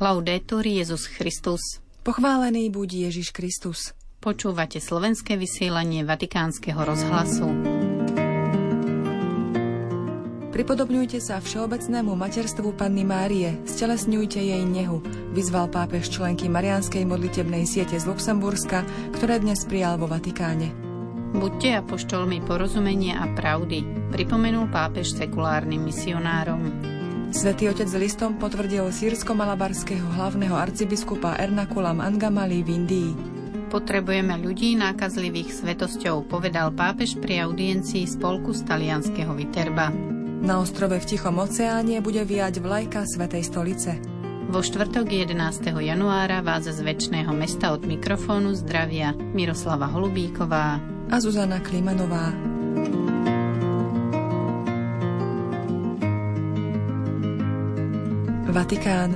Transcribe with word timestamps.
Laudetur 0.00 0.64
Jezus 0.64 1.04
Christus. 1.04 1.60
Pochválený 2.00 2.72
buď 2.72 3.12
Ježiš 3.12 3.36
Kristus. 3.36 3.92
Počúvate 4.16 4.80
slovenské 4.80 5.36
vysielanie 5.36 6.08
Vatikánskeho 6.08 6.80
rozhlasu. 6.80 7.44
Pripodobňujte 10.56 11.20
sa 11.20 11.36
všeobecnému 11.44 12.16
materstvu 12.16 12.72
Panny 12.80 13.04
Márie, 13.04 13.60
stelesňujte 13.68 14.40
jej 14.40 14.64
nehu, 14.64 15.04
vyzval 15.36 15.68
pápež 15.68 16.08
členky 16.08 16.48
Marianskej 16.48 17.04
modlitebnej 17.04 17.68
siete 17.68 18.00
z 18.00 18.08
Luxemburska, 18.08 18.88
ktoré 19.20 19.36
dnes 19.36 19.68
prijal 19.68 20.00
vo 20.00 20.08
Vatikáne. 20.08 20.72
Buďte 21.36 21.76
apoštolmi 21.84 22.40
porozumenia 22.48 23.20
a 23.20 23.28
pravdy, 23.36 23.84
pripomenul 24.16 24.72
pápež 24.72 25.12
sekulárnym 25.12 25.84
misionárom. 25.84 26.99
Svetý 27.30 27.70
otec 27.70 27.86
listom 27.94 28.42
potvrdil 28.42 28.90
sírsko-malabarského 28.90 30.02
hlavného 30.18 30.50
arcibiskupa 30.50 31.38
Ernakulam 31.38 32.02
Angamali 32.02 32.66
v 32.66 32.68
Indii. 32.74 33.10
Potrebujeme 33.70 34.34
ľudí 34.34 34.74
nákazlivých 34.74 35.62
svetosťou, 35.62 36.26
povedal 36.26 36.74
pápež 36.74 37.22
pri 37.22 37.46
audiencii 37.46 38.02
spolku 38.02 38.50
z 38.50 38.66
talianského 38.66 39.30
Viterba. 39.38 39.94
Na 40.42 40.58
ostrove 40.58 40.98
v 40.98 41.06
Tichom 41.06 41.38
oceáne 41.38 42.02
bude 42.02 42.26
viať 42.26 42.58
vlajka 42.58 43.06
Svetej 43.06 43.46
stolice. 43.46 44.02
Vo 44.50 44.66
štvrtok 44.66 45.06
11. 45.06 45.70
januára 45.70 46.42
vás 46.42 46.66
z 46.66 46.82
väčšného 46.82 47.30
mesta 47.30 47.70
od 47.70 47.86
mikrofónu 47.86 48.58
zdravia 48.58 49.14
Miroslava 49.14 49.86
Holubíková 49.86 50.82
a 51.06 51.16
Zuzana 51.22 51.62
Klimanová. 51.62 52.34
Vatikán. 58.50 59.14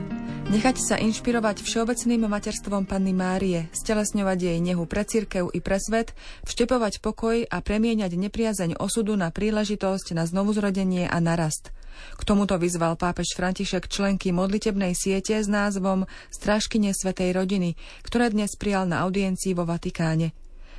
Nechať 0.55 0.79
sa 0.79 0.95
inšpirovať 0.95 1.67
všeobecným 1.67 2.31
materstvom 2.31 2.87
Panny 2.87 3.11
Márie, 3.11 3.67
stelesňovať 3.75 4.39
jej 4.39 4.59
nehu 4.63 4.87
pre 4.87 5.03
cirkev 5.03 5.51
i 5.51 5.59
pre 5.59 5.83
svet, 5.83 6.15
vštepovať 6.47 7.03
pokoj 7.03 7.43
a 7.43 7.59
premieňať 7.59 8.15
nepriazeň 8.15 8.79
osudu 8.79 9.19
na 9.19 9.35
príležitosť 9.35 10.15
na 10.15 10.23
znovuzrodenie 10.31 11.11
a 11.11 11.19
narast. 11.19 11.75
K 12.15 12.23
tomuto 12.23 12.55
vyzval 12.63 12.95
pápež 12.95 13.35
František 13.35 13.91
členky 13.91 14.31
modlitebnej 14.31 14.95
siete 14.95 15.43
s 15.43 15.51
názvom 15.51 16.07
Strážkyne 16.31 16.95
Svetej 16.95 17.35
rodiny, 17.35 17.75
ktoré 18.07 18.31
dnes 18.31 18.55
prijal 18.55 18.87
na 18.87 19.03
audiencii 19.03 19.51
vo 19.59 19.67
Vatikáne. 19.67 20.31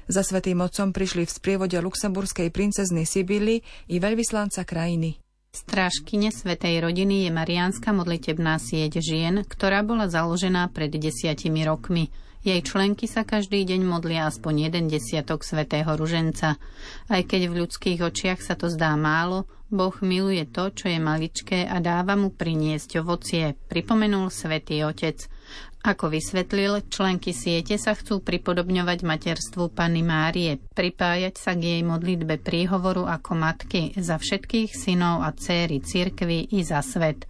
Za 0.07 0.23
Svetým 0.23 0.63
Otcom 0.63 0.95
prišli 0.95 1.27
v 1.27 1.35
sprievode 1.35 1.75
luxemburskej 1.75 2.55
princezny 2.55 3.03
Sibily 3.03 3.59
i 3.91 3.99
veľvyslanca 3.99 4.63
krajiny. 4.63 5.24
Strážkyne 5.55 6.35
Svetej 6.35 6.83
rodiny 6.83 7.23
je 7.23 7.31
Mariánska 7.31 7.95
modlitebná 7.95 8.59
sieť 8.59 8.99
žien, 8.99 9.47
ktorá 9.47 9.87
bola 9.87 10.11
založená 10.11 10.67
pred 10.67 10.91
desiatimi 10.91 11.63
rokmi. 11.63 12.11
Jej 12.43 12.59
členky 12.67 13.07
sa 13.07 13.23
každý 13.23 13.63
deň 13.63 13.87
modlia 13.87 14.27
aspoň 14.27 14.67
jeden 14.67 14.91
desiatok 14.91 15.47
svätého 15.47 15.87
ruženca. 15.95 16.59
Aj 17.07 17.21
keď 17.23 17.47
v 17.47 17.63
ľudských 17.63 18.03
očiach 18.03 18.43
sa 18.43 18.59
to 18.59 18.67
zdá 18.67 18.99
málo, 18.99 19.47
Boh 19.71 19.95
miluje 20.03 20.43
to, 20.43 20.75
čo 20.75 20.91
je 20.91 20.99
maličké 20.99 21.63
a 21.71 21.79
dáva 21.79 22.19
mu 22.19 22.35
priniesť 22.35 22.99
ovocie, 22.99 23.55
pripomenul 23.71 24.27
svätý 24.35 24.83
Otec. 24.83 25.23
Ako 25.85 26.09
vysvetlil, 26.09 26.81
členky 26.89 27.29
siete 27.29 27.77
sa 27.77 27.93
chcú 27.93 28.17
pripodobňovať 28.17 29.05
materstvu 29.05 29.69
Panny 29.69 30.01
Márie, 30.01 30.57
pripájať 30.73 31.37
sa 31.37 31.53
k 31.53 31.77
jej 31.77 31.81
modlitbe 31.85 32.41
príhovoru 32.41 33.05
ako 33.05 33.37
matky 33.37 33.93
za 33.93 34.17
všetkých 34.17 34.73
synov 34.73 35.21
a 35.21 35.29
céry 35.37 35.85
cirkvy 35.85 36.57
i 36.57 36.65
za 36.65 36.81
svet. 36.81 37.29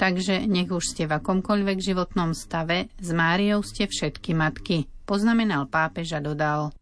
Takže 0.00 0.48
nech 0.48 0.72
už 0.72 0.96
ste 0.96 1.04
v 1.04 1.20
akomkoľvek 1.20 1.76
životnom 1.76 2.32
stave, 2.32 2.88
s 2.96 3.12
Máriou 3.12 3.60
ste 3.60 3.84
všetky 3.84 4.32
matky, 4.32 4.88
poznamenal 5.04 5.68
pápež 5.68 6.16
a 6.16 6.24
dodal. 6.24 6.72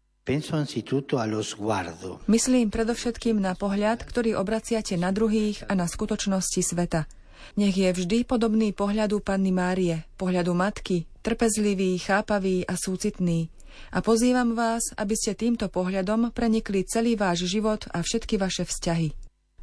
Myslím 2.31 2.67
predovšetkým 2.71 3.37
na 3.43 3.53
pohľad, 3.59 4.07
ktorý 4.07 4.39
obraciate 4.39 4.95
na 4.95 5.11
druhých 5.11 5.67
a 5.67 5.75
na 5.75 5.83
skutočnosti 5.83 6.63
sveta– 6.63 7.03
nech 7.57 7.75
je 7.75 7.89
vždy 7.91 8.23
podobný 8.23 8.71
pohľadu 8.71 9.19
Panny 9.23 9.51
Márie, 9.53 10.07
pohľadu 10.15 10.55
matky, 10.55 11.05
trpezlivý, 11.21 11.97
chápavý 11.99 12.63
a 12.65 12.75
súcitný. 12.75 13.51
A 13.93 14.03
pozývam 14.03 14.57
vás, 14.57 14.91
aby 14.97 15.15
ste 15.15 15.37
týmto 15.37 15.71
pohľadom 15.71 16.35
prenikli 16.35 16.83
celý 16.83 17.15
váš 17.15 17.47
život 17.47 17.87
a 17.93 18.03
všetky 18.03 18.35
vaše 18.35 18.67
vzťahy. 18.67 19.15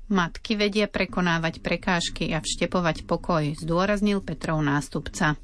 Matky 0.06 0.54
vedia 0.54 0.87
prekonávať 0.87 1.59
prekážky 1.59 2.31
a 2.31 2.38
vštepovať 2.38 3.10
pokoj, 3.10 3.59
zdôraznil 3.59 4.22
Petrov 4.22 4.62
nástupca. 4.62 5.34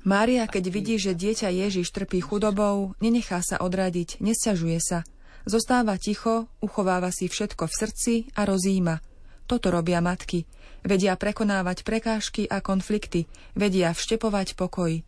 Mária, 0.00 0.44
keď 0.48 0.64
vidí, 0.72 0.96
že 0.96 1.12
dieťa 1.12 1.48
Ježiš 1.52 1.92
trpí 1.92 2.24
chudobou, 2.24 2.96
nenechá 3.04 3.44
sa 3.44 3.60
odradiť, 3.60 4.24
nesťažuje 4.24 4.78
sa. 4.80 5.04
Zostáva 5.44 6.00
ticho, 6.00 6.48
uchováva 6.64 7.12
si 7.12 7.28
všetko 7.28 7.68
v 7.68 7.76
srdci 7.76 8.14
a 8.32 8.48
rozíma. 8.48 9.04
Toto 9.48 9.72
robia 9.72 10.04
matky. 10.04 10.44
Vedia 10.84 11.16
prekonávať 11.16 11.82
prekážky 11.82 12.44
a 12.44 12.60
konflikty, 12.60 13.24
vedia 13.56 13.96
vštepovať 13.96 14.54
pokoj. 14.54 15.00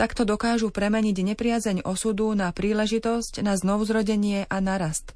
Takto 0.00 0.24
dokážu 0.24 0.72
premeniť 0.72 1.20
nepriazeň 1.20 1.84
osudu 1.84 2.32
na 2.32 2.48
príležitosť 2.50 3.44
na 3.44 3.52
znovuzrodenie 3.52 4.48
a 4.48 4.56
narast. 4.64 5.12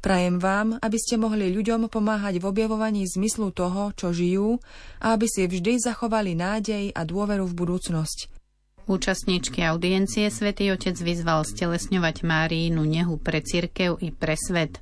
Prajem 0.00 0.40
vám, 0.40 0.80
aby 0.80 0.96
ste 0.96 1.20
mohli 1.20 1.52
ľuďom 1.52 1.92
pomáhať 1.92 2.40
v 2.40 2.48
objavovaní 2.48 3.04
zmyslu 3.04 3.52
toho, 3.52 3.92
čo 3.92 4.16
žijú 4.16 4.56
a 5.04 5.12
aby 5.12 5.28
si 5.28 5.44
vždy 5.44 5.84
zachovali 5.84 6.32
nádej 6.32 6.96
a 6.96 7.04
dôveru 7.04 7.44
v 7.44 7.52
budúcnosť. 7.52 8.32
Účastníčky 8.86 9.66
audiencie 9.66 10.30
svätý 10.32 10.70
Otec 10.72 10.96
vyzval 10.96 11.42
stelesňovať 11.44 12.22
Márínu 12.22 12.86
nehu 12.86 13.18
pre 13.20 13.42
cirkev 13.42 14.00
i 14.00 14.14
pre 14.14 14.38
svet. 14.38 14.80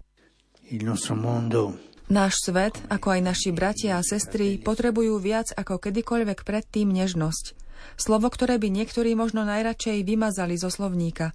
Il 0.70 0.84
nostro 0.84 1.16
mondo 1.16 1.93
Náš 2.04 2.44
svet, 2.44 2.76
ako 2.92 3.16
aj 3.16 3.20
naši 3.24 3.48
bratia 3.48 3.96
a 3.96 4.04
sestry, 4.04 4.60
potrebujú 4.60 5.16
viac 5.16 5.56
ako 5.56 5.80
kedykoľvek 5.80 6.44
predtým 6.44 6.92
nežnosť. 6.92 7.56
Slovo, 7.96 8.28
ktoré 8.28 8.60
by 8.60 8.68
niektorí 8.68 9.16
možno 9.16 9.48
najradšej 9.48 10.04
vymazali 10.04 10.60
zo 10.60 10.68
slovníka. 10.68 11.32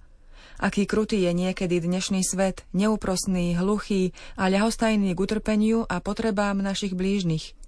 Aký 0.62 0.86
krutý 0.86 1.26
je 1.26 1.32
niekedy 1.34 1.82
dnešný 1.82 2.22
svet, 2.22 2.62
neúprosný, 2.70 3.58
hluchý 3.58 4.14
a 4.38 4.46
ľahostajný 4.46 5.10
k 5.16 5.18
utrpeniu 5.18 5.90
a 5.90 5.98
potrebám 5.98 6.62
našich 6.62 6.94
blížnych. 6.94 7.58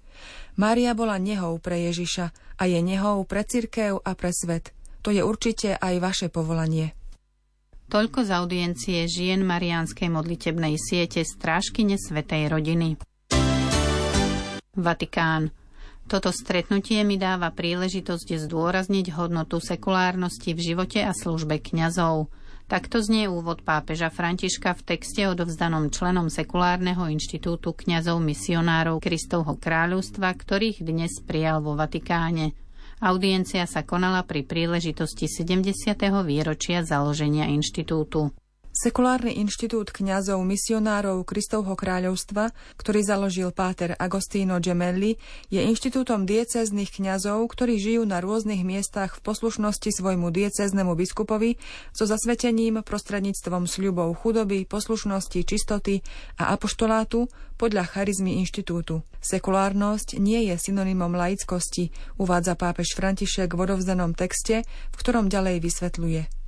Mária 0.55 0.95
bola 0.95 1.19
nehou 1.19 1.59
pre 1.59 1.91
Ježiša 1.91 2.31
a 2.31 2.63
je 2.69 2.79
nehou 2.79 3.25
pre 3.27 3.43
cirkev 3.43 3.99
a 3.99 4.15
pre 4.15 4.31
svet. 4.31 4.71
To 5.03 5.11
je 5.11 5.19
určite 5.19 5.75
aj 5.75 5.95
vaše 5.99 6.27
povolanie. 6.31 6.95
Toľko 7.91 8.19
z 8.23 8.29
audiencie 8.31 8.99
žien 9.07 9.43
Mariánskej 9.43 10.07
modlitebnej 10.11 10.79
siete 10.79 11.23
Strážkyne 11.23 11.99
Svetej 11.99 12.51
rodiny. 12.51 12.95
Vatikán. 14.73 15.53
Toto 16.03 16.35
stretnutie 16.35 16.99
mi 17.07 17.15
dáva 17.15 17.53
príležitosť 17.55 18.35
zdôrazniť 18.49 19.15
hodnotu 19.15 19.63
sekulárnosti 19.63 20.51
v 20.51 20.59
živote 20.59 20.99
a 20.99 21.15
službe 21.15 21.63
kňazov. 21.63 22.27
Takto 22.67 23.03
znie 23.03 23.27
úvod 23.27 23.61
pápeža 23.61 24.07
Františka 24.07 24.73
v 24.79 24.95
texte 24.95 25.27
odovzdanom 25.27 25.91
členom 25.91 26.31
Sekulárneho 26.31 27.11
inštitútu 27.11 27.75
kňazov 27.75 28.23
misionárov 28.23 29.03
Kristovho 29.03 29.59
kráľovstva, 29.59 30.31
ktorých 30.31 30.79
dnes 30.81 31.19
prijal 31.21 31.59
vo 31.59 31.75
Vatikáne. 31.75 32.55
Audiencia 33.03 33.67
sa 33.67 33.83
konala 33.83 34.23
pri 34.23 34.47
príležitosti 34.47 35.27
70. 35.27 35.75
výročia 36.23 36.87
založenia 36.87 37.51
inštitútu. 37.51 38.31
Sekulárny 38.73 39.37
inštitút 39.37 39.93
kňazov 39.93 40.41
misionárov 40.41 41.21
Kristovho 41.29 41.77
kráľovstva, 41.77 42.49
ktorý 42.73 43.05
založil 43.05 43.53
páter 43.53 43.93
Agostino 44.01 44.57
Gemelli, 44.57 45.21
je 45.53 45.61
inštitútom 45.61 46.25
diecéznych 46.25 46.89
kňazov, 46.89 47.45
ktorí 47.53 47.77
žijú 47.77 48.01
na 48.09 48.17
rôznych 48.17 48.65
miestach 48.65 49.21
v 49.21 49.29
poslušnosti 49.29 49.93
svojmu 49.93 50.33
diecéznemu 50.33 50.97
biskupovi 50.97 51.61
so 51.93 52.09
zasvetením 52.09 52.81
prostredníctvom 52.81 53.69
sľubov 53.69 54.09
chudoby, 54.17 54.65
poslušnosti, 54.65 55.45
čistoty 55.45 56.01
a 56.41 56.49
apoštolátu 56.57 57.29
podľa 57.61 57.85
charizmy 57.85 58.41
inštitútu. 58.41 59.05
Sekulárnosť 59.21 60.17
nie 60.17 60.49
je 60.49 60.57
synonymom 60.57 61.13
laickosti, 61.13 61.93
uvádza 62.17 62.57
pápež 62.57 62.97
František 62.97 63.53
v 63.53 63.69
odovzdanom 63.69 64.17
texte, 64.17 64.65
v 64.65 64.95
ktorom 64.97 65.29
ďalej 65.29 65.61
vysvetľuje. 65.61 66.42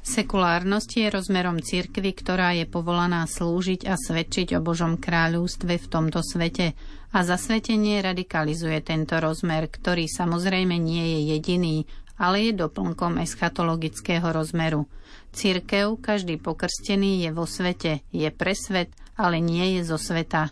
Sekulárnosť 0.00 0.90
je 0.96 1.06
rozmerom 1.12 1.60
cirkvy, 1.60 2.16
ktorá 2.16 2.56
je 2.56 2.64
povolaná 2.64 3.28
slúžiť 3.28 3.84
a 3.84 4.00
svedčiť 4.00 4.56
o 4.56 4.64
Božom 4.64 4.96
kráľovstve 4.96 5.76
v 5.76 5.86
tomto 5.92 6.24
svete 6.24 6.72
a 7.12 7.18
zasvetenie 7.20 8.00
radikalizuje 8.00 8.80
tento 8.80 9.20
rozmer, 9.20 9.68
ktorý 9.68 10.08
samozrejme 10.08 10.80
nie 10.80 11.04
je 11.04 11.20
jediný, 11.36 11.76
ale 12.16 12.48
je 12.48 12.52
doplnkom 12.56 13.20
eschatologického 13.20 14.24
rozmeru. 14.24 14.88
Cirkev, 15.36 16.00
každý 16.00 16.40
pokrstený 16.40 17.28
je 17.28 17.30
vo 17.36 17.44
svete, 17.44 18.00
je 18.08 18.28
pre 18.32 18.56
svet, 18.56 18.92
ale 19.20 19.40
nie 19.40 19.76
je 19.78 19.84
zo 19.84 20.00
sveta. 20.00 20.48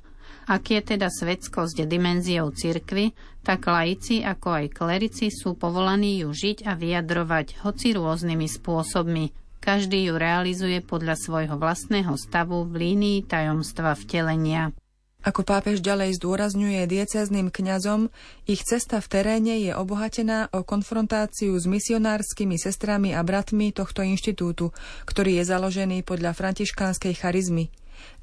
Ak 0.48 0.72
je 0.72 0.80
teda 0.80 1.12
svetskosť 1.12 1.84
dimenziou 1.84 2.48
cirkvy, 2.56 3.12
tak 3.44 3.68
laici 3.68 4.24
ako 4.24 4.64
aj 4.64 4.66
klerici 4.72 5.28
sú 5.28 5.52
povolaní 5.60 6.24
ju 6.24 6.32
žiť 6.32 6.64
a 6.64 6.72
vyjadrovať 6.72 7.60
hoci 7.68 7.92
rôznymi 7.92 8.48
spôsobmi. 8.48 9.36
Každý 9.60 10.08
ju 10.08 10.16
realizuje 10.16 10.80
podľa 10.80 11.20
svojho 11.20 11.60
vlastného 11.60 12.16
stavu 12.16 12.64
v 12.64 12.74
línii 12.80 13.28
tajomstva 13.28 13.92
vtelenia. 14.00 14.72
Ako 15.20 15.44
pápež 15.44 15.84
ďalej 15.84 16.16
zdôrazňuje 16.16 16.88
diecezným 16.88 17.52
kňazom, 17.52 18.08
ich 18.48 18.64
cesta 18.64 19.04
v 19.04 19.10
teréne 19.10 19.60
je 19.60 19.76
obohatená 19.76 20.48
o 20.54 20.64
konfrontáciu 20.64 21.58
s 21.58 21.68
misionárskymi 21.68 22.56
sestrami 22.56 23.12
a 23.12 23.20
bratmi 23.20 23.74
tohto 23.74 24.00
inštitútu, 24.00 24.72
ktorý 25.04 25.42
je 25.42 25.44
založený 25.44 26.06
podľa 26.08 26.32
františkánskej 26.32 27.18
charizmy. 27.20 27.68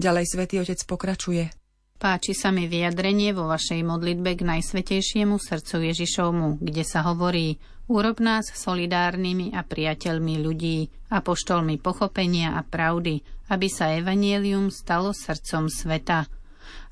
Ďalej 0.01 0.25
svätý 0.25 0.63
Otec 0.63 0.81
pokračuje. 0.87 1.64
Páči 1.95 2.35
sa 2.35 2.51
mi 2.51 2.67
vyjadrenie 2.67 3.31
vo 3.31 3.47
vašej 3.47 3.79
modlitbe 3.87 4.35
k 4.35 4.43
Najsvetejšiemu 4.43 5.39
srdcu 5.39 5.95
Ježišovmu, 5.95 6.59
kde 6.59 6.83
sa 6.83 7.07
hovorí 7.07 7.55
Urob 7.87 8.19
nás 8.19 8.51
solidárnymi 8.51 9.55
a 9.55 9.63
priateľmi 9.63 10.43
ľudí, 10.43 10.91
apoštolmi 11.07 11.79
pochopenia 11.79 12.59
a 12.59 12.67
pravdy, 12.67 13.23
aby 13.47 13.67
sa 13.71 13.95
evanielium 13.95 14.75
stalo 14.75 15.15
srdcom 15.15 15.71
sveta. 15.71 16.27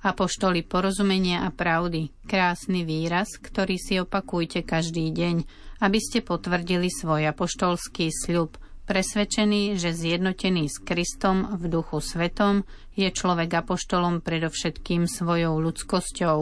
Apoštoli 0.08 0.64
porozumenia 0.64 1.44
a 1.44 1.52
pravdy, 1.52 2.08
krásny 2.24 2.88
výraz, 2.88 3.36
ktorý 3.44 3.76
si 3.76 4.00
opakujte 4.00 4.64
každý 4.64 5.12
deň, 5.12 5.36
aby 5.84 6.00
ste 6.00 6.24
potvrdili 6.24 6.88
svoj 6.88 7.28
apoštolský 7.28 8.08
sľub, 8.08 8.56
presvedčený, 8.84 9.80
že 9.80 9.96
zjednotený 9.96 10.68
s 10.68 10.78
Kristom 10.84 11.56
v 11.56 11.72
duchu 11.72 12.04
svetom 12.04 12.68
je 12.94 13.10
človek 13.10 13.64
apoštolom 13.64 14.20
predovšetkým 14.22 15.08
svojou 15.08 15.58
ľudskosťou, 15.64 16.38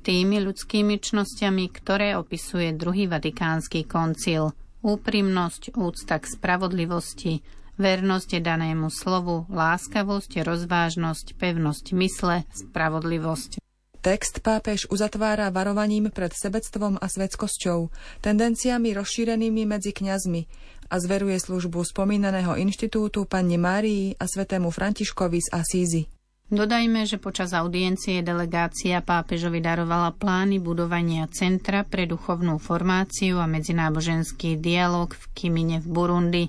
tými 0.00 0.40
ľudskými 0.40 0.96
čnosťami, 0.96 1.64
ktoré 1.68 2.16
opisuje 2.16 2.72
druhý 2.72 3.04
vatikánsky 3.04 3.84
koncil, 3.84 4.56
úprimnosť, 4.80 5.76
úcta 5.76 6.16
k 6.16 6.24
spravodlivosti, 6.24 7.44
vernosť 7.76 8.40
danému 8.40 8.88
slovu, 8.88 9.44
láskavosť, 9.52 10.40
rozvážnosť, 10.40 11.36
pevnosť 11.36 11.84
mysle, 11.96 12.48
spravodlivosť. 12.52 13.60
Text 14.00 14.40
pápež 14.40 14.88
uzatvára 14.88 15.52
varovaním 15.52 16.08
pred 16.08 16.32
sebectvom 16.32 16.96
a 16.96 17.04
svetskosťou, 17.04 17.92
tendenciami 18.24 18.96
rozšírenými 18.96 19.68
medzi 19.68 19.92
kňazmi 19.92 20.48
a 20.90 20.98
zveruje 20.98 21.38
službu 21.38 21.86
spomínaného 21.86 22.58
inštitútu 22.58 23.24
Panne 23.30 23.54
Márii 23.54 24.18
a 24.18 24.26
svetému 24.26 24.74
Františkovi 24.74 25.38
z 25.38 25.48
Asízy. 25.54 26.02
Dodajme, 26.50 27.06
že 27.06 27.22
počas 27.22 27.54
audiencie 27.54 28.26
delegácia 28.26 28.98
pápežovi 28.98 29.62
darovala 29.62 30.10
plány 30.10 30.58
budovania 30.58 31.30
Centra 31.30 31.86
pre 31.86 32.10
duchovnú 32.10 32.58
formáciu 32.58 33.38
a 33.38 33.46
medzináboženský 33.46 34.58
dialog 34.58 35.14
v 35.14 35.24
Kimine 35.30 35.78
v 35.78 35.86
Burundi, 35.86 36.44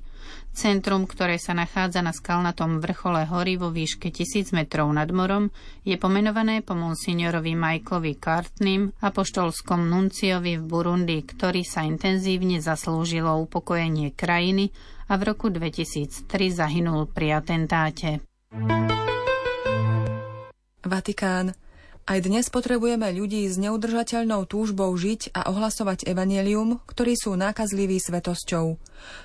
Centrum, 0.52 1.08
ktoré 1.08 1.40
sa 1.40 1.56
nachádza 1.56 2.04
na 2.04 2.12
skalnatom 2.12 2.84
vrchole 2.84 3.24
hory 3.24 3.56
vo 3.56 3.72
výške 3.72 4.12
1000 4.12 4.52
metrov 4.52 4.92
nad 4.92 5.08
morom, 5.10 5.48
je 5.88 5.96
pomenované 5.96 6.60
po 6.60 6.76
monsignorovi 6.76 7.56
Michaelovi 7.56 8.20
Cartnym, 8.20 8.92
apoštolskom 9.00 9.88
nunciovi 9.88 10.60
v 10.60 10.64
Burundi, 10.68 11.24
ktorý 11.24 11.64
sa 11.64 11.88
intenzívne 11.88 12.60
zaslúžilo 12.60 13.32
upokojenie 13.48 14.12
krajiny 14.12 14.76
a 15.08 15.16
v 15.16 15.32
roku 15.32 15.48
2003 15.48 16.28
zahynul 16.52 17.08
pri 17.08 17.40
atentáte. 17.40 18.20
Vatikán. 20.84 21.71
Aj 22.02 22.18
dnes 22.18 22.50
potrebujeme 22.50 23.14
ľudí 23.14 23.46
s 23.46 23.62
neudržateľnou 23.62 24.50
túžbou 24.50 24.90
žiť 24.98 25.38
a 25.38 25.54
ohlasovať 25.54 26.10
evanelium, 26.10 26.82
ktorí 26.90 27.14
sú 27.14 27.38
nákazliví 27.38 28.02
svetosťou. 28.02 28.82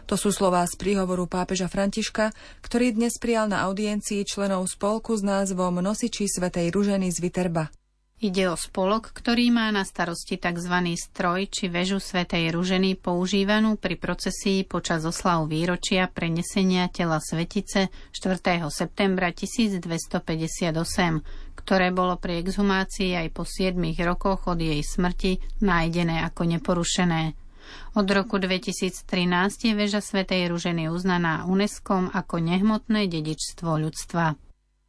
To 0.06 0.14
sú 0.14 0.28
slová 0.28 0.60
z 0.68 0.76
príhovoru 0.76 1.24
pápeža 1.24 1.72
Františka, 1.72 2.36
ktorý 2.60 2.92
dnes 2.92 3.16
prijal 3.16 3.48
na 3.48 3.64
audiencii 3.64 4.28
členov 4.28 4.68
spolku 4.68 5.16
s 5.16 5.24
názvom 5.24 5.80
Nosiči 5.80 6.28
Svetej 6.28 6.68
Ruženy 6.68 7.08
z 7.08 7.18
Viterba. 7.24 7.72
Ide 8.16 8.48
o 8.48 8.56
spolok, 8.56 9.12
ktorý 9.12 9.52
má 9.52 9.68
na 9.68 9.84
starosti 9.84 10.40
tzv. 10.40 10.72
stroj 10.96 11.52
či 11.52 11.68
väžu 11.68 12.00
Svetej 12.00 12.48
Ruženy 12.48 12.96
používanú 12.96 13.76
pri 13.76 14.00
procesii 14.00 14.64
počas 14.64 15.04
oslav 15.04 15.44
výročia 15.44 16.08
prenesenia 16.08 16.88
tela 16.88 17.20
Svetice 17.20 17.92
4. 18.16 18.40
septembra 18.72 19.36
1258, 19.36 20.72
ktoré 21.66 21.90
bolo 21.90 22.14
pri 22.14 22.46
exhumácii 22.46 23.18
aj 23.18 23.34
po 23.34 23.42
7 23.42 23.74
rokoch 24.06 24.46
od 24.46 24.62
jej 24.62 24.78
smrti 24.78 25.42
nájdené 25.66 26.22
ako 26.22 26.46
neporušené. 26.46 27.34
Od 27.98 28.06
roku 28.06 28.38
2013 28.38 29.02
je 29.66 29.74
väža 29.74 29.98
Svetej 29.98 30.46
Ruženy 30.54 30.86
uznaná 30.86 31.42
UNESCO 31.50 32.06
ako 32.14 32.38
nehmotné 32.38 33.10
dedičstvo 33.10 33.82
ľudstva. 33.82 34.38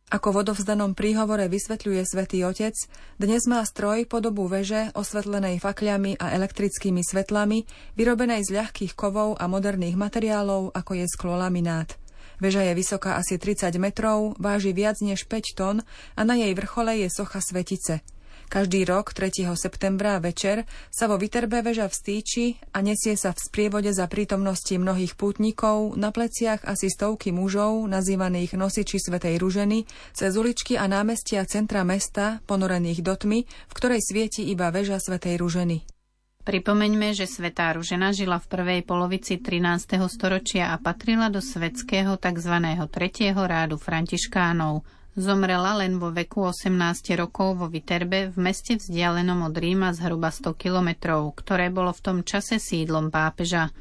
Ako 0.08 0.32
v 0.32 0.40
odovzdanom 0.46 0.96
príhovore 0.96 1.52
vysvetľuje 1.52 2.06
svätý 2.08 2.46
Otec, 2.48 2.78
dnes 3.20 3.44
má 3.50 3.60
stroj 3.66 4.08
podobu 4.08 4.48
veže 4.48 4.94
osvetlenej 4.96 5.60
fakľami 5.60 6.16
a 6.16 6.32
elektrickými 6.38 7.04
svetlami, 7.04 7.68
vyrobenej 7.98 8.46
z 8.48 8.56
ľahkých 8.56 8.94
kovov 8.96 9.36
a 9.36 9.50
moderných 9.52 10.00
materiálov, 10.00 10.72
ako 10.72 10.92
je 10.96 11.06
sklolaminát. 11.12 12.07
Veža 12.38 12.64
je 12.68 12.74
vysoká 12.78 13.16
asi 13.20 13.40
30 13.40 13.76
metrov, 13.80 14.36
váži 14.38 14.72
viac 14.72 15.00
než 15.00 15.26
5 15.26 15.58
tón 15.58 15.78
a 16.16 16.22
na 16.22 16.36
jej 16.36 16.54
vrchole 16.54 16.98
je 17.02 17.10
socha 17.10 17.40
svetice– 17.42 18.00
každý 18.48 18.88
rok 18.88 19.12
3. 19.12 19.44
septembra 19.60 20.16
večer 20.24 20.64
sa 20.88 21.12
vo 21.12 21.20
Viterbe 21.20 21.60
veža 21.60 21.92
vstýči 21.92 22.72
a 22.72 22.80
nesie 22.80 23.20
sa 23.20 23.36
v 23.36 23.44
sprievode 23.44 23.92
za 23.92 24.08
prítomnosti 24.08 24.72
mnohých 24.72 25.20
pútnikov 25.20 26.00
na 26.00 26.16
pleciach 26.16 26.64
asi 26.64 26.88
stovky 26.88 27.36
mužov, 27.36 27.84
nazývaných 27.92 28.56
nosiči 28.56 29.04
Svetej 29.04 29.44
Ruženy, 29.44 29.84
cez 30.16 30.32
uličky 30.40 30.80
a 30.80 30.88
námestia 30.88 31.44
centra 31.44 31.84
mesta, 31.84 32.40
ponorených 32.48 33.04
do 33.04 33.20
tmy, 33.20 33.44
v 33.44 33.74
ktorej 33.76 34.00
svieti 34.00 34.48
iba 34.48 34.72
väža 34.72 35.04
Svetej 35.04 35.44
Ruženy. 35.44 35.97
Pripomeňme, 36.48 37.12
že 37.12 37.28
svetá 37.28 37.76
Ružena 37.76 38.16
žila 38.16 38.40
v 38.40 38.48
prvej 38.48 38.82
polovici 38.88 39.36
13. 39.36 40.00
storočia 40.08 40.72
a 40.72 40.80
patrila 40.80 41.28
do 41.28 41.44
svetského 41.44 42.16
tzv. 42.16 42.56
tretieho 42.88 43.44
rádu 43.44 43.76
františkánov– 43.76 44.80
Zomrela 45.18 45.74
len 45.82 45.98
vo 45.98 46.14
veku 46.14 46.46
18 46.46 47.18
rokov 47.18 47.58
vo 47.58 47.66
Viterbe 47.66 48.30
v 48.30 48.38
meste 48.38 48.78
vzdialenom 48.78 49.50
od 49.50 49.56
Ríma 49.58 49.90
zhruba 49.90 50.30
100 50.30 50.54
kilometrov, 50.54 51.34
ktoré 51.42 51.74
bolo 51.74 51.90
v 51.90 52.04
tom 52.06 52.18
čase 52.22 52.62
sídlom 52.62 53.10
pápeža. 53.10 53.74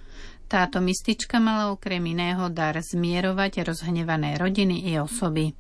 Táto 0.49 0.81
mistička 0.81 1.37
mala 1.37 1.77
okrem 1.77 2.01
iného 2.09 2.49
dar 2.49 2.81
zmierovať 2.81 3.69
rozhnevané 3.69 4.41
rodiny 4.41 4.89
i 4.89 4.97
osoby. 4.97 5.53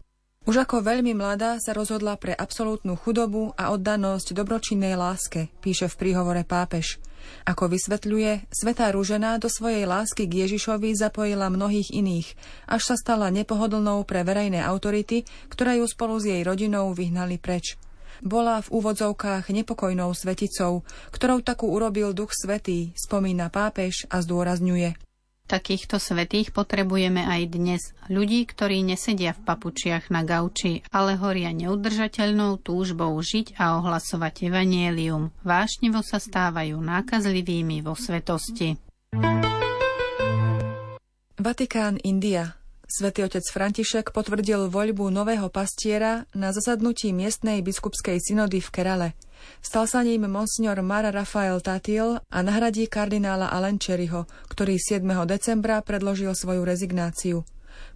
Už 0.46 0.62
ako 0.62 0.78
veľmi 0.78 1.10
mladá 1.10 1.58
sa 1.58 1.74
rozhodla 1.74 2.14
pre 2.14 2.30
absolútnu 2.30 2.94
chudobu 2.94 3.50
a 3.58 3.74
oddanosť 3.74 4.30
dobročinnej 4.30 4.94
láske, 4.94 5.50
píše 5.58 5.90
v 5.90 5.98
príhovore 5.98 6.46
pápež. 6.46 7.02
Ako 7.42 7.66
vysvetľuje, 7.66 8.46
Svetá 8.54 8.94
Rúžená 8.94 9.42
do 9.42 9.50
svojej 9.50 9.82
lásky 9.90 10.30
k 10.30 10.46
Ježišovi 10.46 10.94
zapojila 10.94 11.50
mnohých 11.50 11.90
iných, 11.90 12.38
až 12.70 12.94
sa 12.94 12.94
stala 12.94 13.26
nepohodlnou 13.34 14.06
pre 14.06 14.22
verejné 14.22 14.62
autority, 14.62 15.26
ktoré 15.50 15.82
ju 15.82 15.86
spolu 15.90 16.14
s 16.22 16.30
jej 16.30 16.46
rodinou 16.46 16.94
vyhnali 16.94 17.42
preč. 17.42 17.74
Bola 18.22 18.62
v 18.62 18.70
úvodzovkách 18.70 19.50
nepokojnou 19.50 20.14
sveticou, 20.14 20.86
ktorou 21.10 21.42
takú 21.42 21.74
urobil 21.74 22.14
Duch 22.14 22.30
Svetý, 22.30 22.94
spomína 22.94 23.50
pápež 23.50 24.06
a 24.14 24.22
zdôrazňuje. 24.22 24.94
Takýchto 25.46 26.02
svetých 26.02 26.50
potrebujeme 26.50 27.22
aj 27.22 27.42
dnes. 27.54 27.82
Ľudí, 28.10 28.50
ktorí 28.50 28.82
nesedia 28.82 29.30
v 29.30 29.46
papučiach 29.46 30.10
na 30.10 30.26
gauči, 30.26 30.82
ale 30.90 31.14
horia 31.14 31.54
neudržateľnou 31.54 32.58
túžbou 32.58 33.14
žiť 33.14 33.54
a 33.54 33.78
ohlasovať 33.78 34.50
evanielium. 34.50 35.30
Vášnivo 35.46 36.02
sa 36.02 36.18
stávajú 36.18 36.82
nákazlivými 36.82 37.78
vo 37.78 37.94
svetosti. 37.94 38.74
Vatikán, 41.38 42.02
India. 42.02 42.58
Svetý 42.86 43.26
otec 43.26 43.42
František 43.42 44.14
potvrdil 44.14 44.70
voľbu 44.70 45.10
nového 45.10 45.50
pastiera 45.50 46.22
na 46.38 46.54
zasadnutí 46.54 47.10
miestnej 47.10 47.58
biskupskej 47.58 48.22
synody 48.22 48.62
v 48.62 48.70
Kerale. 48.70 49.08
Stal 49.58 49.90
sa 49.90 50.06
ním 50.06 50.30
monsignor 50.30 50.78
Mara 50.86 51.10
Rafael 51.10 51.58
Tatil 51.58 52.22
a 52.22 52.38
nahradí 52.46 52.86
kardinála 52.86 53.50
Alenčeriho, 53.50 54.30
ktorý 54.46 54.78
7. 54.78 55.02
decembra 55.26 55.82
predložil 55.82 56.30
svoju 56.38 56.62
rezignáciu. 56.62 57.42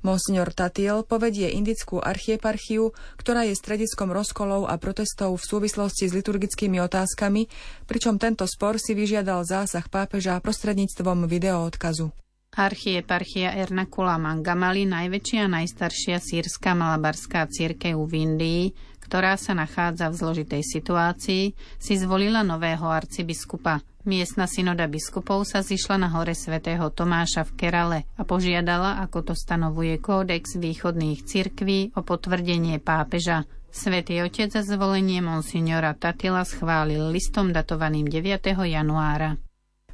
Monsignor 0.02 0.50
Tatil 0.50 1.06
povedie 1.06 1.54
indickú 1.54 2.02
archieparchiu, 2.02 2.90
ktorá 3.14 3.46
je 3.46 3.54
strediskom 3.54 4.10
rozkolov 4.10 4.66
a 4.66 4.74
protestov 4.74 5.38
v 5.38 5.46
súvislosti 5.46 6.10
s 6.10 6.16
liturgickými 6.18 6.82
otázkami, 6.82 7.46
pričom 7.86 8.18
tento 8.18 8.42
spor 8.42 8.76
si 8.82 8.98
vyžiadal 8.98 9.46
zásah 9.46 9.86
pápeža 9.86 10.36
prostredníctvom 10.42 11.30
videoodkazu. 11.30 12.10
Archieparchia 12.50 13.54
Ernakula 13.54 14.18
Mangamali, 14.18 14.82
najväčšia 14.82 15.46
a 15.46 15.52
najstaršia 15.54 16.18
sírska 16.18 16.74
malabarská 16.74 17.46
církev 17.46 17.94
v 17.94 18.12
Indii, 18.26 18.62
ktorá 18.98 19.38
sa 19.38 19.54
nachádza 19.54 20.10
v 20.10 20.18
zložitej 20.18 20.62
situácii, 20.66 21.54
si 21.78 21.94
zvolila 21.94 22.42
nového 22.42 22.90
arcibiskupa. 22.90 23.86
Miestna 24.02 24.50
synoda 24.50 24.90
biskupov 24.90 25.46
sa 25.46 25.62
zišla 25.62 26.02
na 26.02 26.08
hore 26.10 26.34
svätého 26.34 26.90
Tomáša 26.90 27.46
v 27.46 27.54
Kerale 27.54 27.98
a 28.18 28.26
požiadala, 28.26 28.98
ako 28.98 29.30
to 29.30 29.34
stanovuje 29.38 30.02
kódex 30.02 30.58
východných 30.58 31.22
cirkví, 31.22 31.94
o 31.94 32.02
potvrdenie 32.02 32.82
pápeža. 32.82 33.46
Svetý 33.70 34.26
otec 34.26 34.50
za 34.50 34.66
zvolenie 34.66 35.22
monsignora 35.22 35.94
Tatila 35.94 36.42
schválil 36.42 37.14
listom 37.14 37.54
datovaným 37.54 38.10
9. 38.10 38.58
januára. 38.58 39.38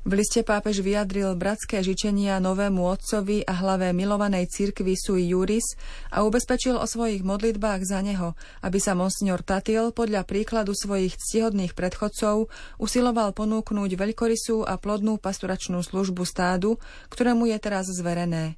V 0.07 0.15
liste 0.15 0.47
pápež 0.47 0.87
vyjadril 0.87 1.35
bratské 1.35 1.83
žičenia 1.83 2.39
novému 2.39 2.79
otcovi 2.79 3.43
a 3.43 3.59
hlave 3.59 3.91
milovanej 3.91 4.47
cirkvi 4.47 4.95
Sui 4.95 5.27
Juris 5.27 5.75
a 6.15 6.23
ubezpečil 6.23 6.79
o 6.79 6.87
svojich 6.87 7.27
modlitbách 7.27 7.83
za 7.83 8.07
neho, 8.07 8.39
aby 8.63 8.79
sa 8.79 8.95
monsignor 8.95 9.43
Tatil 9.43 9.91
podľa 9.91 10.23
príkladu 10.23 10.79
svojich 10.79 11.19
ctihodných 11.19 11.75
predchodcov 11.75 12.47
usiloval 12.79 13.35
ponúknuť 13.35 13.99
veľkorysú 13.99 14.63
a 14.63 14.79
plodnú 14.79 15.19
pasturačnú 15.19 15.83
službu 15.83 16.23
stádu, 16.23 16.79
ktorému 17.11 17.51
je 17.51 17.59
teraz 17.59 17.91
zverené. 17.91 18.55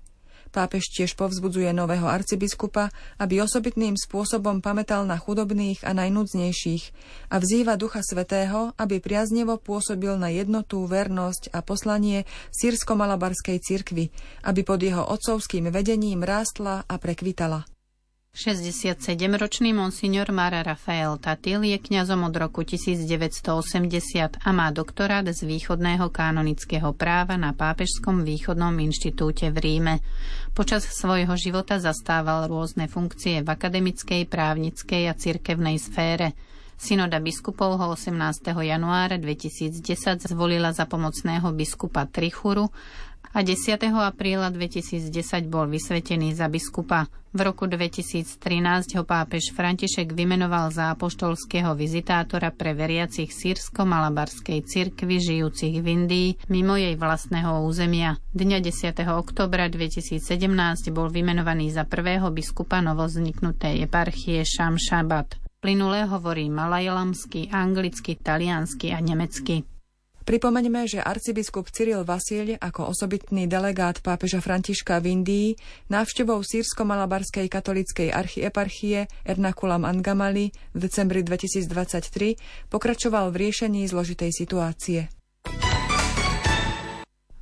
Pápež 0.49 0.90
tiež 0.90 1.14
povzbudzuje 1.14 1.71
nového 1.71 2.09
arcibiskupa, 2.09 2.90
aby 3.21 3.40
osobitným 3.45 3.95
spôsobom 3.95 4.64
pamätal 4.64 5.05
na 5.05 5.21
chudobných 5.21 5.85
a 5.87 5.95
najnudznejších 5.95 6.85
a 7.31 7.37
vzýva 7.38 7.78
Ducha 7.78 8.02
Svetého, 8.02 8.75
aby 8.75 8.99
priaznevo 8.99 9.61
pôsobil 9.61 10.17
na 10.19 10.33
jednotu, 10.33 10.83
vernosť 10.88 11.55
a 11.55 11.62
poslanie 11.62 12.25
sírsko-malabarskej 12.52 13.61
cirkvi, 13.62 14.11
aby 14.49 14.61
pod 14.67 14.81
jeho 14.83 15.05
otcovským 15.07 15.71
vedením 15.71 16.26
rástla 16.26 16.83
a 16.88 16.95
prekvitala. 16.97 17.77
67-ročný 18.37 19.73
monsignor 19.73 20.28
Mara 20.32 20.61
Rafael 20.61 21.16
Tatil 21.16 21.64
je 21.64 21.80
kňazom 21.80 22.28
od 22.28 22.35
roku 22.37 22.61
1980 22.61 23.49
a 24.44 24.50
má 24.52 24.68
doktorát 24.68 25.25
z 25.25 25.49
východného 25.49 26.12
kanonického 26.12 26.92
práva 26.92 27.40
na 27.40 27.56
Pápežskom 27.56 28.28
východnom 28.28 28.76
inštitúte 28.85 29.49
v 29.49 29.56
Ríme. 29.56 29.94
Počas 30.52 30.85
svojho 30.85 31.32
života 31.40 31.80
zastával 31.80 32.52
rôzne 32.52 32.85
funkcie 32.85 33.40
v 33.40 33.49
akademickej, 33.49 34.28
právnickej 34.28 35.02
a 35.08 35.16
cirkevnej 35.16 35.80
sfére. 35.80 36.37
Synoda 36.78 37.18
biskupov 37.18 37.75
ho 37.75 37.87
18. 37.90 38.54
januára 38.54 39.18
2010 39.18 39.82
zvolila 40.30 40.70
za 40.70 40.87
pomocného 40.87 41.50
biskupa 41.50 42.06
Trichuru 42.06 42.70
a 43.34 43.44
10. 43.44 43.78
apríla 43.92 44.50
2010 44.50 45.12
bol 45.46 45.68
vysvetený 45.68 46.34
za 46.34 46.48
biskupa. 46.48 47.06
V 47.28 47.44
roku 47.44 47.68
2013 47.68 48.34
ho 48.96 49.04
pápež 49.04 49.52
František 49.52 50.16
vymenoval 50.16 50.72
za 50.72 50.96
apoštolského 50.96 51.76
vizitátora 51.76 52.48
pre 52.48 52.72
veriacich 52.72 53.28
sírsko-malabarskej 53.30 54.64
cirkvi 54.64 55.20
žijúcich 55.20 55.78
v 55.78 55.87
Indii 55.87 56.28
mimo 56.48 56.75
jej 56.80 56.96
vlastného 56.96 57.62
územia. 57.68 58.16
Dňa 58.32 58.64
10. 58.64 59.04
oktobra 59.12 59.68
2017 59.68 60.18
bol 60.88 61.12
vymenovaný 61.12 61.68
za 61.68 61.84
prvého 61.84 62.32
biskupa 62.32 62.80
novozniknutej 62.80 63.84
eparchie 63.84 64.42
Shamshabat. 64.48 65.37
Plynule 65.60 66.08
hovorí 66.08 66.48
malajlamsky, 66.48 67.52
anglicky, 67.52 68.16
taliansky 68.16 68.88
a 68.94 69.04
nemecky. 69.04 69.77
Pripomeňme, 70.28 70.85
že 70.85 71.00
arcibiskup 71.00 71.73
Cyril 71.73 72.04
Vasil 72.04 72.61
ako 72.61 72.92
osobitný 72.92 73.49
delegát 73.49 74.04
pápeža 74.04 74.44
Františka 74.44 75.00
v 75.00 75.16
Indii 75.16 75.49
návštevou 75.88 76.44
sírsko-malabarskej 76.44 77.49
katolíckej 77.49 78.12
archieparchie 78.12 79.08
Ernakulam 79.25 79.88
Angamali 79.88 80.52
v 80.52 80.78
decembri 80.85 81.25
2023 81.25 82.68
pokračoval 82.68 83.32
v 83.32 83.49
riešení 83.49 83.88
zložitej 83.88 84.28
situácie. 84.37 85.08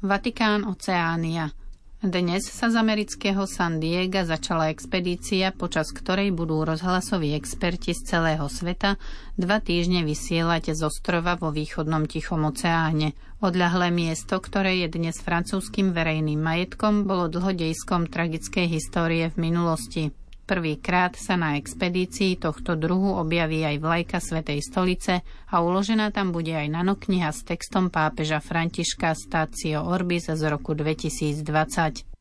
Vatikán 0.07 0.63
Oceánia 0.71 1.66
dnes 2.07 2.47
sa 2.47 2.71
z 2.71 2.79
amerického 2.79 3.51
San 3.51 3.83
Diego 3.83 4.23
začala 4.23 4.71
expedícia, 4.71 5.51
počas 5.51 5.91
ktorej 5.91 6.31
budú 6.31 6.63
rozhlasoví 6.63 7.35
experti 7.35 7.99
z 7.99 8.15
celého 8.15 8.47
sveta 8.47 8.95
dva 9.35 9.59
týždne 9.59 10.07
vysielať 10.07 10.79
z 10.79 10.87
ostrova 10.87 11.35
vo 11.35 11.51
východnom 11.51 12.07
Tichom 12.07 12.47
oceáne. 12.47 13.19
Odľahlé 13.43 13.91
miesto, 13.91 14.39
ktoré 14.39 14.87
je 14.87 14.95
dnes 14.95 15.19
francúzským 15.19 15.91
verejným 15.91 16.39
majetkom, 16.39 17.11
bolo 17.11 17.27
dlhodejskom 17.27 18.07
tragickej 18.07 18.71
histórie 18.71 19.27
v 19.35 19.37
minulosti. 19.51 20.03
Prvýkrát 20.47 21.19
sa 21.19 21.35
na 21.35 21.59
expedícii 21.59 22.39
tohto 22.39 22.79
druhu 22.79 23.19
objaví 23.19 23.67
aj 23.67 23.83
vlajka 23.83 24.19
Svetej 24.23 24.63
stolice 24.63 25.27
a 25.51 25.55
uložená 25.59 26.15
tam 26.15 26.31
bude 26.31 26.55
aj 26.55 26.71
nanokniha 26.71 27.35
s 27.35 27.43
textom 27.43 27.91
pápeža 27.91 28.39
Františka 28.39 29.11
Stacio 29.19 29.83
Orbis 29.83 30.31
z 30.31 30.43
roku 30.47 30.79
2020. 30.79 32.16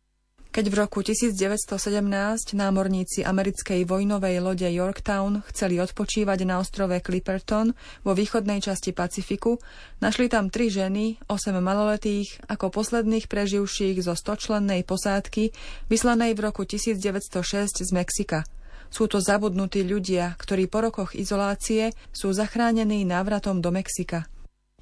Keď 0.56 0.72
v 0.72 0.76
roku 0.88 1.04
1917 1.04 1.76
námorníci 2.56 3.28
americkej 3.28 3.84
vojnovej 3.84 4.40
lode 4.40 4.64
Yorktown 4.64 5.44
chceli 5.52 5.84
odpočívať 5.84 6.48
na 6.48 6.64
ostrove 6.64 6.96
Clipperton 7.04 7.76
vo 8.08 8.16
východnej 8.16 8.64
časti 8.64 8.96
Pacifiku, 8.96 9.60
našli 10.00 10.32
tam 10.32 10.48
tri 10.48 10.72
ženy, 10.72 11.20
osem 11.28 11.60
maloletých, 11.60 12.40
ako 12.48 12.72
posledných 12.72 13.28
preživších 13.28 14.00
zo 14.00 14.16
stočlennej 14.16 14.88
posádky, 14.88 15.52
vyslanej 15.92 16.32
v 16.32 16.48
roku 16.48 16.64
1906 16.64 17.84
z 17.84 17.92
Mexika. 17.92 18.48
Sú 18.88 19.12
to 19.12 19.20
zabudnutí 19.20 19.84
ľudia, 19.84 20.40
ktorí 20.40 20.72
po 20.72 20.88
rokoch 20.88 21.20
izolácie 21.20 21.92
sú 22.16 22.32
zachránení 22.32 23.04
návratom 23.04 23.60
do 23.60 23.76
Mexika. 23.76 24.32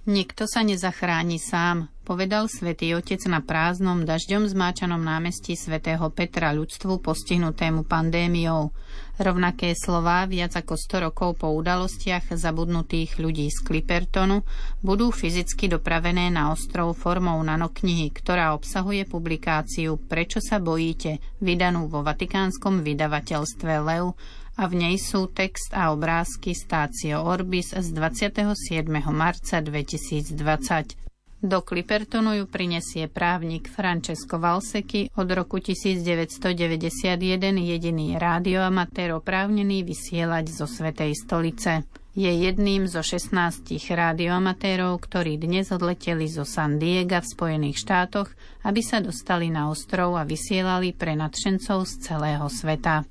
Nikto 0.06 0.46
sa 0.46 0.62
nezachráni 0.62 1.42
sám, 1.42 1.90
povedal 2.04 2.52
svätý 2.52 2.92
Otec 3.00 3.24
na 3.32 3.40
prázdnom 3.40 4.04
dažďom 4.04 4.52
zmáčanom 4.52 5.00
námestí 5.00 5.56
svätého 5.56 6.04
Petra 6.12 6.52
ľudstvu 6.52 7.00
postihnutému 7.00 7.88
pandémiou. 7.88 8.76
Rovnaké 9.16 9.72
slová 9.72 10.28
viac 10.28 10.60
ako 10.60 10.76
100 10.76 11.06
rokov 11.08 11.40
po 11.40 11.56
udalostiach 11.56 12.36
zabudnutých 12.36 13.16
ľudí 13.24 13.48
z 13.48 13.64
Clippertonu 13.64 14.44
budú 14.84 15.16
fyzicky 15.16 15.72
dopravené 15.72 16.28
na 16.28 16.52
ostrov 16.52 16.92
formou 17.00 17.40
nanoknihy, 17.40 18.12
ktorá 18.12 18.52
obsahuje 18.52 19.08
publikáciu 19.08 19.96
Prečo 19.96 20.44
sa 20.44 20.60
bojíte, 20.60 21.24
vydanú 21.40 21.88
vo 21.88 22.04
vatikánskom 22.04 22.84
vydavateľstve 22.84 23.72
Leu 23.80 24.12
a 24.60 24.64
v 24.70 24.74
nej 24.76 24.96
sú 25.00 25.32
text 25.32 25.72
a 25.74 25.90
obrázky 25.96 26.54
Stácio 26.54 27.24
Orbis 27.24 27.74
z 27.74 27.88
27. 27.96 28.92
marca 29.10 29.64
2020. 29.64 31.13
Do 31.44 31.60
Clippertonu 31.60 32.40
ju 32.40 32.48
prinesie 32.48 33.12
právnik 33.12 33.68
Francesco 33.68 34.40
Valseky 34.40 35.12
od 35.20 35.28
roku 35.28 35.60
1991 35.60 37.20
jediný 37.60 38.16
rádioamatér 38.16 39.12
oprávnený 39.12 39.84
vysielať 39.84 40.46
zo 40.48 40.64
Svetej 40.64 41.12
stolice. 41.20 41.84
Je 42.16 42.32
jedným 42.32 42.88
zo 42.88 43.04
16 43.04 43.76
rádioamatérov, 43.76 44.96
ktorí 45.04 45.36
dnes 45.36 45.68
odleteli 45.76 46.32
zo 46.32 46.48
San 46.48 46.80
Diego 46.80 47.20
v 47.20 47.28
Spojených 47.28 47.76
štátoch, 47.76 48.32
aby 48.64 48.80
sa 48.80 49.04
dostali 49.04 49.52
na 49.52 49.68
ostrov 49.68 50.16
a 50.16 50.24
vysielali 50.24 50.96
pre 50.96 51.12
nadšencov 51.20 51.84
z 51.84 51.94
celého 52.08 52.48
sveta. 52.48 53.04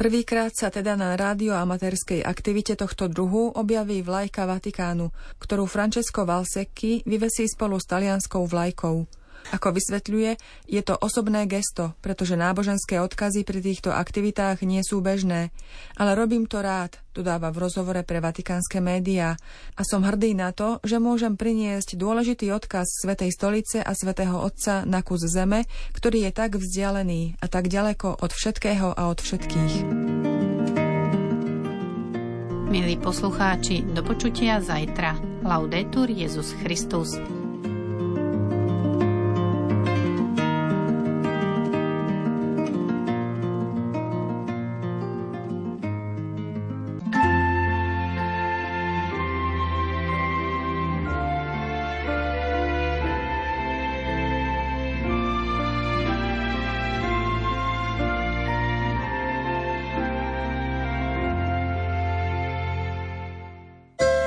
Prvýkrát 0.00 0.48
sa 0.56 0.72
teda 0.72 0.96
na 0.96 1.12
rádioamatérskej 1.12 2.24
aktivite 2.24 2.72
tohto 2.72 3.04
druhu 3.04 3.52
objaví 3.52 4.00
vlajka 4.00 4.48
Vatikánu, 4.48 5.12
ktorú 5.36 5.68
Francesco 5.68 6.24
Valsecchi 6.24 7.04
vyvesí 7.04 7.44
spolu 7.44 7.76
s 7.76 7.84
talianskou 7.84 8.48
vlajkou. 8.48 9.04
Ako 9.50 9.74
vysvetľuje, 9.74 10.36
je 10.70 10.82
to 10.84 10.94
osobné 11.00 11.48
gesto, 11.48 11.96
pretože 12.04 12.38
náboženské 12.38 13.02
odkazy 13.02 13.42
pri 13.42 13.60
týchto 13.64 13.90
aktivitách 13.90 14.62
nie 14.62 14.84
sú 14.84 15.02
bežné. 15.02 15.50
Ale 15.98 16.14
robím 16.14 16.46
to 16.46 16.62
rád, 16.62 17.00
dodáva 17.10 17.50
v 17.50 17.66
rozhovore 17.66 18.02
pre 18.06 18.22
vatikánske 18.22 18.78
médiá. 18.78 19.34
A 19.74 19.82
som 19.82 20.06
hrdý 20.06 20.38
na 20.38 20.54
to, 20.54 20.78
že 20.86 21.02
môžem 21.02 21.34
priniesť 21.34 21.98
dôležitý 21.98 22.54
odkaz 22.54 23.02
Svetej 23.02 23.34
stolice 23.34 23.82
a 23.82 23.92
Svetého 23.96 24.38
Otca 24.38 24.86
na 24.86 25.02
kus 25.02 25.26
zeme, 25.26 25.66
ktorý 25.96 26.30
je 26.30 26.32
tak 26.32 26.54
vzdialený 26.54 27.40
a 27.42 27.46
tak 27.50 27.66
ďaleko 27.66 28.22
od 28.22 28.30
všetkého 28.30 28.94
a 28.94 29.02
od 29.10 29.18
všetkých. 29.18 29.74
Milí 32.70 32.94
poslucháči, 33.02 33.82
do 33.82 34.06
počutia 34.06 34.62
zajtra. 34.62 35.18
Laudetur 35.42 36.06
Jezus 36.06 36.54
Christus. 36.62 37.18